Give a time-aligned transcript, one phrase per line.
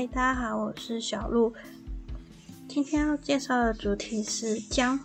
[0.00, 1.52] 嗨，大家好，我是小鹿。
[2.66, 4.98] 今天要介绍的主题是姜。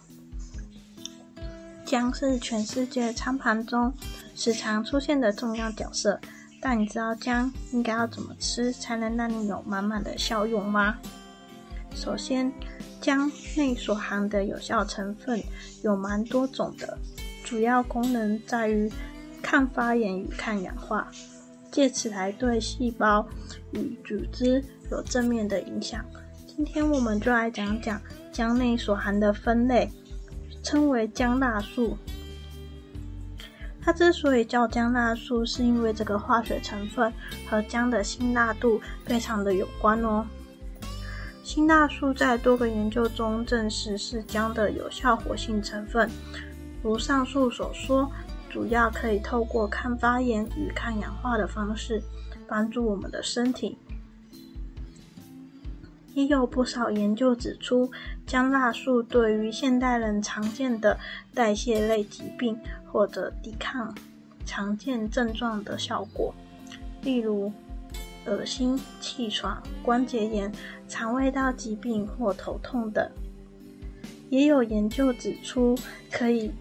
[1.84, 3.92] 姜是全世界餐盘中
[4.36, 6.18] 时常出现的重要角色，
[6.62, 10.98] 但你知道姜应该要怎么吃才能让你有满满的效用吗？
[11.94, 12.50] 首先，
[13.02, 15.44] 姜内所含的有效成分
[15.84, 16.98] 有蛮多种的，
[17.44, 18.90] 主要功能在于
[19.42, 21.12] 抗发炎与抗氧化。
[21.76, 23.28] 借此来对细胞
[23.74, 26.06] 与组织有正面的影响。
[26.48, 28.02] 今天我们就来讲讲
[28.32, 29.92] 姜内所含的分类，
[30.64, 31.98] 称为姜辣素。
[33.82, 37.12] 它之所以叫姜辣素，是因为这个化学成分
[37.50, 40.26] 和姜的辛辣度非常的有关哦。
[41.44, 46.10] 辛辣素在多个研究中证实是姜的有效活性成分，
[46.82, 48.10] 如上述所说。
[48.56, 52.02] 主要可以透过抗发炎与抗氧化的方式
[52.48, 53.78] 帮助我们的身体。
[56.14, 57.92] 也有不少研究指出，
[58.26, 60.98] 姜辣素对于现代人常见的
[61.34, 62.58] 代谢类疾病
[62.90, 63.94] 或者抵抗
[64.46, 66.34] 常见症状的效果，
[67.02, 67.52] 例如
[68.26, 70.50] 恶心、气喘、关节炎、
[70.88, 73.06] 肠胃道疾病或头痛等。
[74.30, 75.78] 也有研究指出，
[76.10, 76.54] 可以。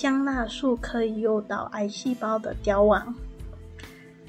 [0.00, 3.14] 姜辣素可以诱导癌细胞的凋亡，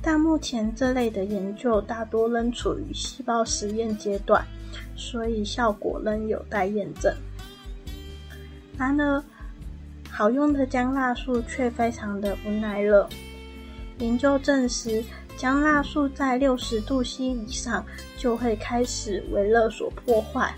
[0.02, 4.46] 但目前这类的研究大多仍处于细胞实验阶段，
[4.98, 7.16] 所以效果仍有待验证。
[8.78, 9.24] 然而，
[10.10, 13.08] 好用的姜辣素却非常的不耐热。
[14.00, 15.02] 研究证实，
[15.38, 17.86] 姜辣素在六十度 C 以上
[18.18, 20.54] 就会开始为热所破坏，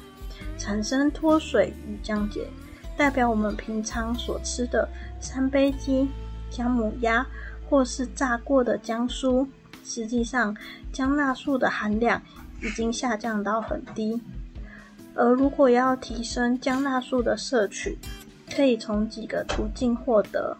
[0.57, 2.47] 产生脱水与降解。
[2.95, 4.87] 代表我们平常所吃的
[5.19, 6.07] 三杯鸡、
[6.49, 7.25] 姜母鸭，
[7.69, 9.47] 或是炸过的姜酥，
[9.83, 10.55] 实际上
[10.91, 12.21] 姜辣素的含量
[12.61, 14.21] 已经下降到很低。
[15.15, 17.97] 而如果要提升姜辣素的摄取，
[18.55, 20.57] 可以从几个途径获得：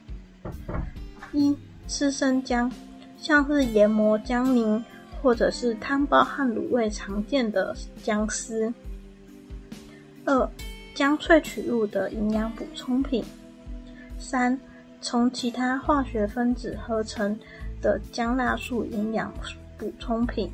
[1.32, 1.56] 一、
[1.88, 2.72] 吃生姜，
[3.18, 4.84] 像是研磨姜泥，
[5.22, 8.72] 或者是汤包和卤味常见的姜丝；
[10.26, 10.50] 二、
[10.94, 13.24] 姜萃取物的营养补充品。
[14.18, 14.58] 三、
[15.02, 17.38] 从其他化学分子合成
[17.82, 19.34] 的姜辣素营养
[19.78, 20.52] 补充品。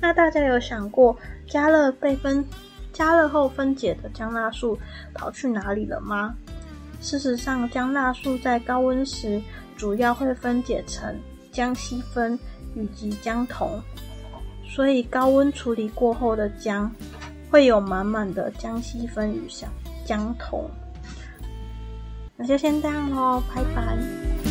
[0.00, 1.16] 那大家有想过，
[1.48, 2.44] 加热被分
[2.92, 4.78] 加热后分解的姜辣素
[5.14, 6.34] 跑去哪里了吗？
[7.00, 9.40] 事实上，姜辣素在高温时
[9.76, 11.18] 主要会分解成
[11.50, 12.38] 姜烯酚
[12.74, 13.80] 以及姜酮，
[14.68, 16.90] 所以高温处理过后的姜。
[17.50, 19.70] 会有满满的江西风与香
[20.04, 20.68] 姜头，
[22.36, 24.43] 那就先这样喽，拜拜。